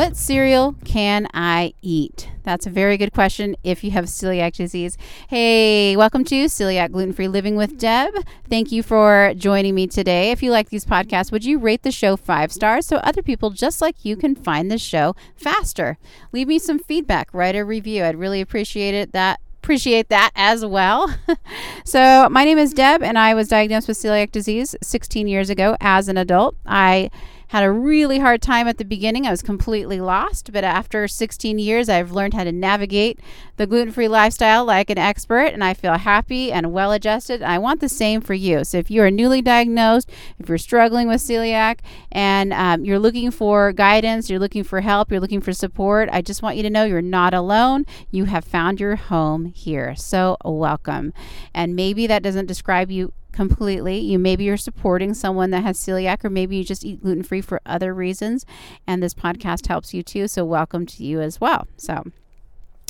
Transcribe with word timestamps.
What 0.00 0.16
cereal 0.16 0.76
can 0.86 1.28
I 1.34 1.74
eat? 1.82 2.30
That's 2.42 2.66
a 2.66 2.70
very 2.70 2.96
good 2.96 3.12
question 3.12 3.54
if 3.62 3.84
you 3.84 3.90
have 3.90 4.06
celiac 4.06 4.54
disease. 4.54 4.96
Hey, 5.28 5.94
welcome 5.94 6.24
to 6.24 6.46
Celiac 6.46 6.90
Gluten 6.92 7.12
Free 7.12 7.28
Living 7.28 7.54
with 7.54 7.76
Deb. 7.76 8.14
Thank 8.48 8.72
you 8.72 8.82
for 8.82 9.34
joining 9.36 9.74
me 9.74 9.86
today. 9.86 10.30
If 10.30 10.42
you 10.42 10.52
like 10.52 10.70
these 10.70 10.86
podcasts, 10.86 11.30
would 11.30 11.44
you 11.44 11.58
rate 11.58 11.82
the 11.82 11.92
show 11.92 12.16
five 12.16 12.50
stars 12.50 12.86
so 12.86 12.96
other 12.96 13.20
people 13.20 13.50
just 13.50 13.82
like 13.82 14.02
you 14.02 14.16
can 14.16 14.34
find 14.34 14.70
the 14.70 14.78
show 14.78 15.14
faster? 15.36 15.98
Leave 16.32 16.48
me 16.48 16.58
some 16.58 16.78
feedback, 16.78 17.28
write 17.34 17.54
a 17.54 17.62
review. 17.62 18.02
I'd 18.02 18.16
really 18.16 18.40
appreciate 18.40 18.94
it. 18.94 19.12
That 19.12 19.38
appreciate 19.62 20.08
that 20.08 20.30
as 20.34 20.64
well. 20.64 21.14
so, 21.84 22.26
my 22.30 22.46
name 22.46 22.56
is 22.56 22.72
Deb, 22.72 23.02
and 23.02 23.18
I 23.18 23.34
was 23.34 23.48
diagnosed 23.48 23.86
with 23.86 23.98
celiac 23.98 24.32
disease 24.32 24.74
16 24.82 25.28
years 25.28 25.50
ago 25.50 25.76
as 25.78 26.08
an 26.08 26.16
adult. 26.16 26.56
I 26.64 27.10
had 27.50 27.64
a 27.64 27.72
really 27.72 28.20
hard 28.20 28.40
time 28.40 28.68
at 28.68 28.78
the 28.78 28.84
beginning. 28.84 29.26
I 29.26 29.32
was 29.32 29.42
completely 29.42 30.00
lost, 30.00 30.52
but 30.52 30.62
after 30.62 31.08
16 31.08 31.58
years, 31.58 31.88
I've 31.88 32.12
learned 32.12 32.32
how 32.32 32.44
to 32.44 32.52
navigate 32.52 33.18
the 33.56 33.66
gluten 33.66 33.92
free 33.92 34.06
lifestyle 34.06 34.64
like 34.64 34.88
an 34.88 34.98
expert, 34.98 35.46
and 35.46 35.64
I 35.64 35.74
feel 35.74 35.98
happy 35.98 36.52
and 36.52 36.72
well 36.72 36.92
adjusted. 36.92 37.42
I 37.42 37.58
want 37.58 37.80
the 37.80 37.88
same 37.88 38.20
for 38.20 38.34
you. 38.34 38.62
So, 38.62 38.78
if 38.78 38.88
you 38.88 39.02
are 39.02 39.10
newly 39.10 39.42
diagnosed, 39.42 40.08
if 40.38 40.48
you're 40.48 40.58
struggling 40.58 41.08
with 41.08 41.20
celiac, 41.20 41.80
and 42.12 42.52
um, 42.52 42.84
you're 42.84 43.00
looking 43.00 43.32
for 43.32 43.72
guidance, 43.72 44.30
you're 44.30 44.38
looking 44.38 44.62
for 44.62 44.80
help, 44.80 45.10
you're 45.10 45.18
looking 45.18 45.40
for 45.40 45.52
support, 45.52 46.08
I 46.12 46.22
just 46.22 46.42
want 46.42 46.56
you 46.56 46.62
to 46.62 46.70
know 46.70 46.84
you're 46.84 47.02
not 47.02 47.34
alone. 47.34 47.84
You 48.12 48.26
have 48.26 48.44
found 48.44 48.78
your 48.78 48.94
home 48.94 49.46
here. 49.46 49.96
So, 49.96 50.36
welcome. 50.44 51.12
And 51.52 51.74
maybe 51.74 52.06
that 52.06 52.22
doesn't 52.22 52.46
describe 52.46 52.92
you 52.92 53.12
completely. 53.32 53.98
You 53.98 54.18
maybe 54.18 54.44
you're 54.44 54.56
supporting 54.56 55.14
someone 55.14 55.50
that 55.50 55.62
has 55.62 55.78
celiac, 55.78 56.24
or 56.24 56.30
maybe 56.30 56.56
you 56.56 56.64
just 56.64 56.84
eat 56.84 57.02
gluten 57.02 57.22
free 57.22 57.40
for 57.40 57.60
other 57.66 57.94
reasons, 57.94 58.46
and 58.86 59.02
this 59.02 59.14
podcast 59.14 59.66
helps 59.66 59.94
you 59.94 60.02
too. 60.02 60.28
So 60.28 60.44
welcome 60.44 60.86
to 60.86 61.04
you 61.04 61.20
as 61.20 61.40
well. 61.40 61.66
So, 61.76 62.04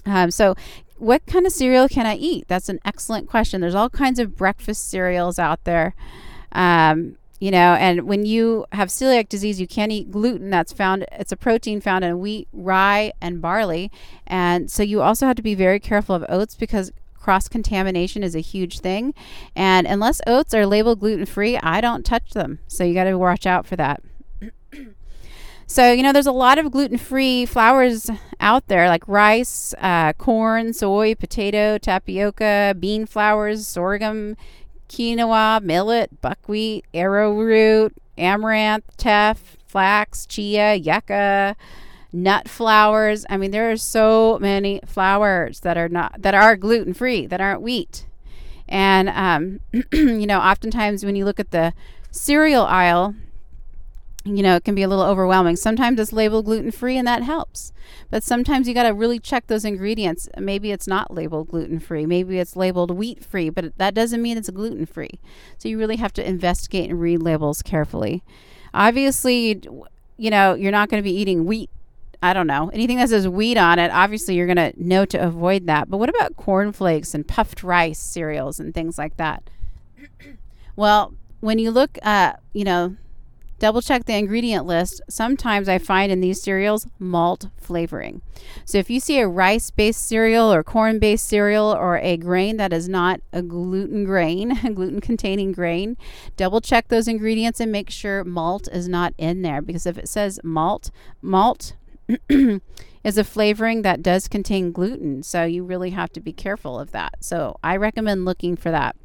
um, 0.07 0.31
so 0.31 0.55
what 0.99 1.25
kind 1.27 1.47
of 1.47 1.53
cereal 1.53 1.89
can 1.89 2.07
I 2.07 2.17
eat? 2.17 2.47
That's 2.47 2.69
an 2.69 2.79
excellent 2.85 3.29
question. 3.29 3.61
There's 3.61 3.75
all 3.75 3.91
kinds 3.91 4.19
of 4.19 4.37
breakfast 4.37 4.89
cereals 4.91 5.39
out 5.39 5.65
there. 5.65 5.95
Um, 6.53 7.17
you 7.41 7.51
know, 7.51 7.75
and 7.75 8.03
when 8.03 8.27
you 8.27 8.67
have 8.73 8.89
celiac 8.89 9.31
disease, 9.31 9.59
you 9.59 9.67
can't 9.67 9.91
eat 9.91 10.11
gluten. 10.11 10.51
That's 10.51 10.75
found, 10.75 11.07
it's 11.13 11.33
a 11.33 11.37
protein 11.37 11.81
found 11.81 12.05
in 12.05 12.21
wheat, 12.21 12.49
rye, 12.53 13.13
and 13.19 13.41
barley. 13.41 13.91
And 14.27 14.71
so 14.71 14.83
you 14.83 15.01
also 15.01 15.27
have 15.27 15.37
to 15.37 15.43
be 15.43 15.55
very 15.55 15.81
careful 15.81 16.15
of 16.15 16.25
oats 16.29 16.55
because 16.55 16.93
cross 17.21 17.49
contamination 17.49 18.23
is 18.23 18.35
a 18.35 18.41
huge 18.41 18.81
thing. 18.81 19.15
And 19.55 19.87
unless 19.87 20.21
oats 20.27 20.55
are 20.55 20.67
labeled 20.67 21.01
gluten 21.01 21.27
free, 21.27 21.57
I 21.59 21.81
don't 21.81 22.05
touch 22.05 22.31
them. 22.31 22.59
So 22.67 22.83
you 22.83 22.95
got 22.95 23.05
to 23.05 23.17
watch 23.17 23.47
out 23.47 23.67
for 23.67 23.77
that. 23.77 24.03
so, 25.67 25.93
you 25.93 26.03
know, 26.03 26.13
there's 26.13 26.27
a 26.27 26.33
lot 26.33 26.59
of 26.59 26.73
gluten 26.73 26.99
free 26.99 27.47
flours 27.47 28.11
out 28.41 28.67
there 28.69 28.89
like 28.89 29.07
rice, 29.07 29.75
uh, 29.79 30.15
corn, 30.15 30.73
soy, 30.73 31.15
potato, 31.15 31.79
tapioca, 31.79 32.75
bean 32.79 33.07
flours, 33.07 33.67
sorghum, 33.67 34.37
quinoa, 34.89 35.63
millet, 35.63 36.21
buckwheat, 36.21 36.85
arrowroot, 36.95 37.95
amaranth, 38.19 38.97
teff, 38.97 39.57
flax, 39.67 40.27
chia, 40.27 40.75
yucca 40.75 41.55
nut 42.13 42.49
flours. 42.49 43.25
I 43.31 43.37
mean, 43.37 43.51
there 43.51 43.71
are 43.71 43.77
so 43.77 44.39
many 44.41 44.81
flours 44.87 45.61
that 45.61 45.77
are 45.77 45.89
not 45.89 46.23
that 46.23 46.35
are 46.35 46.57
gluten 46.57 46.95
free 46.95 47.27
that 47.27 47.41
aren't 47.41 47.63
wheat. 47.63 48.07
And 48.69 49.09
um, 49.09 49.61
you 49.93 50.27
know, 50.27 50.39
oftentimes 50.39 51.05
when 51.05 51.17
you 51.17 51.25
look 51.25 51.41
at 51.41 51.51
the 51.51 51.73
cereal 52.11 52.65
aisle, 52.65 53.15
you 54.25 54.43
know, 54.43 54.57
it 54.57 54.65
can 54.65 54.75
be 54.75 54.83
a 54.83 54.89
little 54.89 55.05
overwhelming. 55.05 55.57
Sometimes 55.57 55.99
it's 55.99 56.13
labeled 56.13 56.45
gluten 56.45 56.71
free 56.71 56.97
and 56.97 57.07
that 57.07 57.23
helps. 57.23 57.73
But 58.11 58.23
sometimes 58.23 58.69
you 58.69 58.75
got 58.75 58.83
to 58.83 58.91
really 58.91 59.19
check 59.19 59.47
those 59.47 59.65
ingredients. 59.65 60.29
Maybe 60.37 60.73
it's 60.73 60.87
not 60.87 61.13
labeled 61.13 61.49
gluten 61.49 61.81
free. 61.81 62.07
Maybe 62.07 62.39
it's 62.39 62.55
labeled 62.55 62.91
wheat 62.91 63.25
free, 63.25 63.49
but 63.49 63.77
that 63.79 63.95
doesn't 63.95 64.21
mean 64.21 64.37
it's 64.37 64.51
gluten 64.51 64.85
free. 64.85 65.21
So 65.59 65.69
you 65.69 65.79
really 65.79 65.97
have 65.97 66.13
to 66.15 66.29
investigate 66.29 66.91
and 66.91 67.01
read 67.01 67.23
labels 67.23 67.63
carefully. 67.63 68.23
Obviously, 68.75 69.63
you 70.17 70.31
know, 70.31 70.55
you're 70.55 70.71
not 70.71 70.91
going 70.91 71.03
to 71.03 71.09
be 71.09 71.17
eating 71.17 71.47
wheat 71.47 71.71
I 72.23 72.33
don't 72.35 72.47
know, 72.47 72.71
anything 72.73 72.99
that 72.99 73.09
says 73.09 73.27
wheat 73.27 73.57
on 73.57 73.79
it, 73.79 73.91
obviously 73.91 74.35
you're 74.35 74.47
going 74.47 74.57
to 74.57 74.73
know 74.77 75.05
to 75.07 75.19
avoid 75.19 75.67
that. 75.67 75.89
But 75.89 75.97
what 75.97 76.11
about 76.11 76.37
cornflakes 76.37 77.15
and 77.15 77.27
puffed 77.27 77.63
rice 77.63 77.99
cereals 77.99 78.61
and 78.61 78.75
things 78.75 78.99
like 78.99 79.17
that? 79.17 79.49
well, 80.77 81.15
when 81.41 81.59
you 81.59 81.71
look 81.71 81.99
at, 82.03 82.41
you 82.53 82.65
know, 82.65 82.97
double 83.61 83.83
check 83.83 84.07
the 84.07 84.17
ingredient 84.17 84.67
list. 84.67 85.01
Sometimes 85.09 85.69
I 85.69 85.79
find 85.79 86.11
in 86.11 86.21
these 86.21 86.43
cereals 86.43 86.89
malt 86.99 87.51
flavoring. 87.59 88.23
So 88.65 88.79
if 88.79 88.91
you 88.91 88.99
see 88.99 89.21
a 89.21 89.29
rice 89.29 89.71
based 89.71 90.05
cereal 90.05 90.53
or 90.53 90.65
corn 90.65 90.99
based 90.99 91.29
cereal 91.29 91.67
or 91.67 91.99
a 91.99 92.17
grain 92.17 92.57
that 92.57 92.73
is 92.73 92.89
not 92.89 93.21
a 93.33 93.43
gluten 93.43 94.05
grain, 94.05 94.59
a 94.65 94.71
gluten 94.71 95.01
containing 95.01 95.53
grain, 95.53 95.97
double 96.37 96.61
check 96.61 96.89
those 96.89 97.07
ingredients 97.07 97.61
and 97.61 97.71
make 97.71 97.91
sure 97.91 98.25
malt 98.25 98.67
is 98.73 98.89
not 98.89 99.15
in 99.19 99.43
there 99.43 99.63
because 99.63 99.87
if 99.87 99.99
it 99.99 100.09
says 100.09 100.41
malt, 100.43 100.91
malt 101.23 101.75
is 103.05 103.19
a 103.19 103.25
flavoring 103.25 103.83
that 103.83 104.03
does 104.03 104.29
contain 104.29 104.73
gluten. 104.73 105.23
So 105.23 105.45
you 105.45 105.65
really 105.65 105.91
have 105.91 106.13
to 106.13 106.21
be 106.21 106.33
careful 106.33 106.79
of 106.79 106.93
that. 106.93 107.17
So 107.21 107.59
I 107.63 107.77
recommend 107.77 108.25
looking 108.25 108.57
for 108.57 108.71
that. 108.71 108.97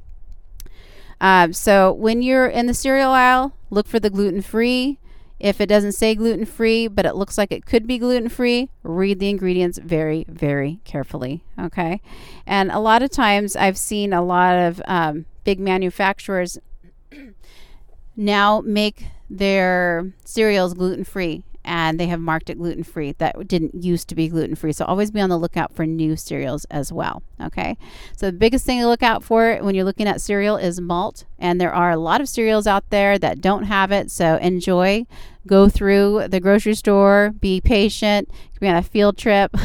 Um, 1.22 1.54
so 1.54 1.94
when 1.94 2.22
you're 2.22 2.48
in 2.48 2.66
the 2.66 2.74
cereal 2.74 3.12
aisle, 3.12 3.54
look 3.70 3.88
for 3.88 4.00
the 4.00 4.10
gluten 4.10 4.42
free. 4.42 5.00
If 5.40 5.60
it 5.60 5.68
doesn't 5.68 5.94
say 5.94 6.16
gluten 6.16 6.46
free, 6.46 6.88
but 6.88 7.06
it 7.06 7.16
looks 7.16 7.38
like 7.38 7.52
it 7.52 7.66
could 7.66 7.86
be 7.86 7.98
gluten 7.98 8.30
free, 8.30 8.70
read 8.84 9.20
the 9.20 9.30
ingredients 9.30 9.78
very, 9.78 10.26
very 10.30 10.80
carefully. 10.86 11.44
Okay. 11.60 12.02
And 12.46 12.72
a 12.72 12.80
lot 12.80 13.02
of 13.02 13.12
times 13.12 13.56
I've 13.56 13.78
seen 13.78 14.14
a 14.14 14.24
lot 14.24 14.56
of 14.56 14.82
um, 14.88 15.26
big 15.44 15.60
manufacturers 15.60 16.58
now 18.16 18.62
make 18.62 19.06
their 19.30 20.14
cereals 20.24 20.74
gluten 20.74 21.04
free 21.04 21.44
and 21.66 22.00
they 22.00 22.08
have 22.08 22.20
marked 22.20 22.50
it 22.50 22.58
gluten 22.58 22.84
free 22.84 23.14
that 23.14 23.48
didn't 23.48 23.84
used 23.84 24.08
to 24.08 24.16
be 24.16 24.30
gluten 24.30 24.56
free. 24.56 24.72
So 24.72 24.86
always 24.86 25.12
be 25.12 25.20
on 25.20 25.30
the 25.30 25.38
lookout 25.38 25.76
for 25.76 25.86
new 25.86 26.16
cereals 26.16 26.66
as 26.66 26.94
well. 26.94 27.24
Okay. 27.42 27.78
So 28.16 28.28
the 28.28 28.38
biggest 28.38 28.66
thing 28.66 28.80
to 28.80 28.88
look 28.88 29.04
out 29.04 29.24
for 29.24 29.58
when 29.58 29.76
you're 29.76 29.84
looking 29.84 30.08
at 30.08 30.22
cereal 30.22 30.58
is 30.58 30.80
malt. 30.80 31.26
And 31.40 31.60
there 31.60 31.74
are 31.74 31.92
a 31.92 31.98
lot 31.98 32.22
of 32.22 32.30
cereals 32.30 32.68
out 32.68 32.90
there 32.92 33.18
that 33.20 33.42
don't 33.42 33.64
have 33.64 33.92
it. 33.92 34.12
So 34.12 34.38
enjoy. 34.38 35.06
Go 35.48 35.70
through 35.70 36.28
the 36.30 36.40
grocery 36.40 36.74
store, 36.74 37.34
be 37.40 37.62
patient, 37.62 38.30
be 38.60 38.68
on 38.68 38.76
a 38.76 38.82
field 38.82 39.18
trip, 39.18 39.56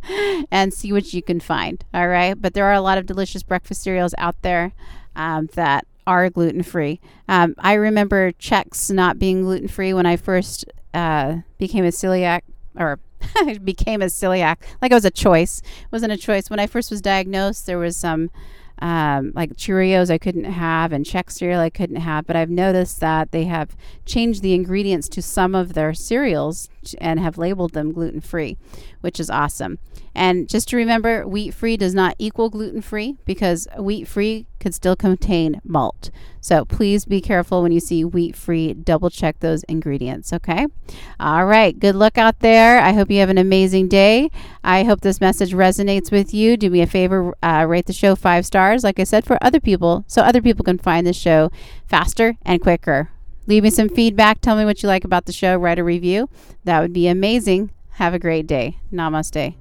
and 0.50 0.74
see 0.74 0.92
what 0.92 1.14
you 1.14 1.22
can 1.22 1.40
find. 1.40 1.82
All 1.94 2.08
right. 2.08 2.34
But 2.40 2.54
there 2.54 2.66
are 2.66 2.74
a 2.74 2.80
lot 2.80 2.98
of 2.98 3.06
delicious 3.06 3.42
breakfast 3.42 3.82
cereals 3.82 4.14
out 4.18 4.40
there 4.42 4.72
um, 5.14 5.48
that 5.54 5.86
are 6.06 6.28
gluten 6.30 6.62
free. 6.62 7.00
Um, 7.28 7.54
I 7.58 7.74
remember 7.74 8.32
Chex 8.32 8.90
not 8.90 9.18
being 9.18 9.42
gluten 9.42 9.68
free 9.68 9.92
when 9.92 10.06
I 10.06 10.16
first 10.16 10.64
uh, 10.94 11.38
became 11.58 11.84
a 11.84 11.88
celiac 11.88 12.42
or 12.76 12.98
became 13.64 14.02
a 14.02 14.06
celiac 14.06 14.56
like 14.80 14.90
it 14.90 14.94
was 14.94 15.04
a 15.04 15.10
choice 15.10 15.60
it 15.60 15.92
wasn't 15.92 16.12
a 16.12 16.16
choice 16.16 16.48
when 16.48 16.58
i 16.58 16.66
first 16.66 16.90
was 16.90 17.00
diagnosed 17.00 17.66
there 17.66 17.78
was 17.78 17.96
some 17.96 18.30
um, 18.80 19.32
like 19.34 19.56
Cheerios 19.56 20.10
I 20.10 20.18
couldn't 20.18 20.44
have 20.44 20.92
and 20.92 21.04
Chex 21.04 21.32
cereal 21.32 21.60
I 21.60 21.70
couldn't 21.70 21.96
have. 21.96 22.26
But 22.26 22.36
I've 22.36 22.50
noticed 22.50 23.00
that 23.00 23.30
they 23.30 23.44
have 23.44 23.76
changed 24.06 24.42
the 24.42 24.54
ingredients 24.54 25.08
to 25.10 25.22
some 25.22 25.54
of 25.54 25.74
their 25.74 25.92
cereals 25.92 26.68
and 26.98 27.20
have 27.20 27.38
labeled 27.38 27.72
them 27.72 27.92
gluten 27.92 28.20
free, 28.20 28.56
which 29.00 29.20
is 29.20 29.30
awesome. 29.30 29.78
And 30.14 30.48
just 30.48 30.68
to 30.68 30.76
remember, 30.76 31.26
wheat 31.26 31.54
free 31.54 31.76
does 31.76 31.94
not 31.94 32.16
equal 32.18 32.50
gluten 32.50 32.80
free 32.80 33.16
because 33.24 33.68
wheat 33.78 34.08
free 34.08 34.46
could 34.58 34.74
still 34.74 34.96
contain 34.96 35.60
malt. 35.64 36.10
So 36.40 36.64
please 36.64 37.04
be 37.04 37.20
careful 37.20 37.62
when 37.62 37.72
you 37.72 37.80
see 37.80 38.04
wheat 38.04 38.34
free. 38.34 38.72
Double 38.72 39.10
check 39.10 39.40
those 39.40 39.62
ingredients, 39.64 40.32
okay? 40.32 40.66
All 41.18 41.46
right. 41.46 41.78
Good 41.78 41.94
luck 41.94 42.18
out 42.18 42.40
there. 42.40 42.80
I 42.80 42.92
hope 42.92 43.10
you 43.10 43.20
have 43.20 43.28
an 43.28 43.38
amazing 43.38 43.88
day. 43.88 44.30
I 44.64 44.84
hope 44.84 45.00
this 45.00 45.20
message 45.20 45.52
resonates 45.52 46.10
with 46.10 46.32
you. 46.32 46.56
Do 46.56 46.70
me 46.70 46.80
a 46.80 46.86
favor, 46.86 47.34
uh, 47.42 47.66
rate 47.68 47.86
the 47.86 47.92
show 47.92 48.16
five 48.16 48.46
stars, 48.46 48.82
like 48.82 48.98
I 48.98 49.04
said, 49.04 49.24
for 49.24 49.38
other 49.42 49.60
people, 49.60 50.04
so 50.06 50.22
other 50.22 50.42
people 50.42 50.64
can 50.64 50.78
find 50.78 51.06
the 51.06 51.12
show 51.12 51.50
faster 51.86 52.36
and 52.42 52.60
quicker. 52.60 53.10
Leave 53.46 53.62
me 53.62 53.70
some 53.70 53.88
feedback. 53.88 54.40
Tell 54.40 54.56
me 54.56 54.64
what 54.64 54.82
you 54.82 54.88
like 54.88 55.04
about 55.04 55.26
the 55.26 55.32
show. 55.32 55.56
Write 55.56 55.78
a 55.78 55.84
review. 55.84 56.28
That 56.64 56.80
would 56.80 56.92
be 56.92 57.08
amazing. 57.08 57.70
Have 57.92 58.14
a 58.14 58.18
great 58.18 58.46
day. 58.46 58.78
Namaste. 58.92 59.54